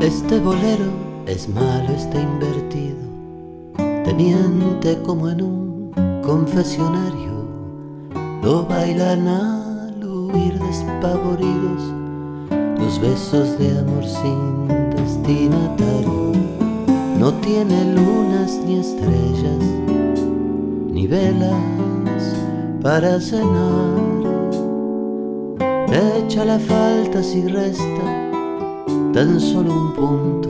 [0.00, 0.90] Este bolero
[1.26, 2.96] es malo, está invertido,
[4.02, 7.44] teniente como en un confesionario,
[8.42, 11.82] lo bailan al huir despavoridos,
[12.78, 16.32] los besos de amor sin destinatario.
[17.18, 19.62] No tiene lunas ni estrellas,
[20.90, 22.34] ni velas
[22.80, 24.00] para cenar.
[25.92, 28.19] Echa la falta si resta
[29.12, 30.48] tan solo un punto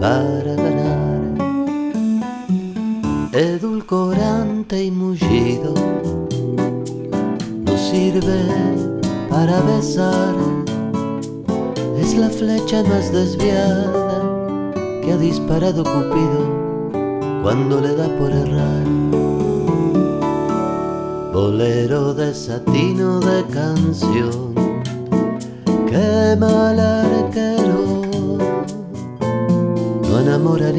[0.00, 1.20] para ganar.
[3.32, 5.74] Edulcorante y mullido
[7.64, 8.42] no sirve
[9.28, 10.34] para besar.
[11.98, 13.92] Es la flecha más desviada
[15.02, 16.60] que ha disparado Cupido
[17.42, 18.84] cuando le da por errar.
[21.32, 24.50] Bolero de satino de canción
[25.90, 26.78] Qué mal
[27.30, 28.38] arquero,
[30.02, 30.72] no enamora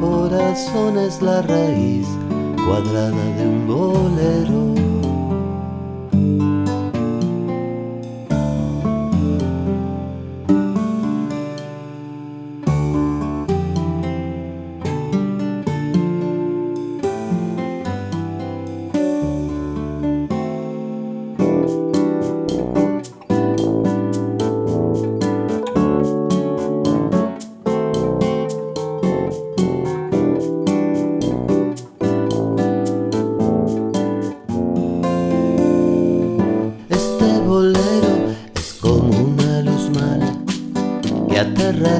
[0.00, 2.06] corazón es la raíz
[2.66, 4.67] cuadrada de un bolero.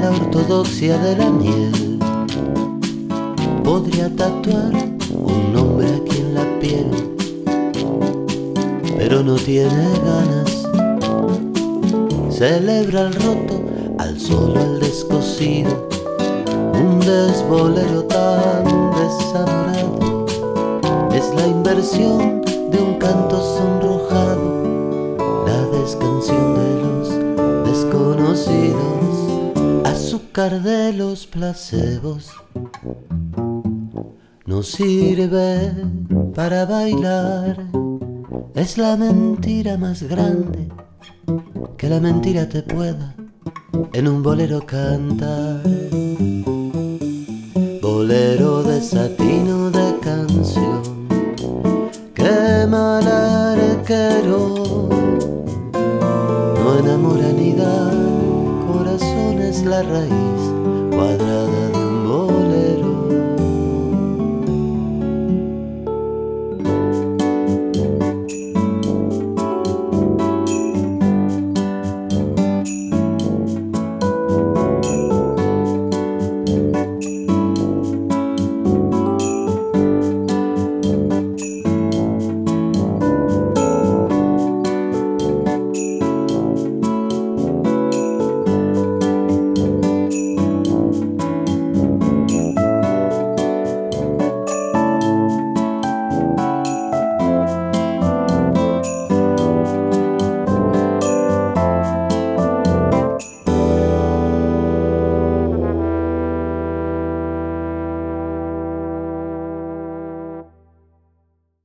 [0.00, 1.98] La ortodoxia de la miel.
[3.64, 4.72] Podría tatuar
[5.12, 6.86] un nombre aquí en la piel,
[8.96, 10.66] pero no tiene ganas.
[12.30, 13.60] Celebra el roto,
[13.98, 15.88] al solo el descosido,
[16.74, 20.26] un desbolero tan desamorado.
[21.12, 24.85] Es la inversión de un canto sonrojado,
[30.36, 32.30] de los placebos
[34.44, 35.72] no sirve
[36.34, 37.56] para bailar.
[38.54, 40.68] Es la mentira más grande
[41.78, 43.14] que la mentira te pueda
[43.94, 45.62] en un bolero cantar.
[47.80, 50.82] Bolero de satino de canción,
[52.14, 54.95] que mal arquero
[59.76, 60.75] la raíz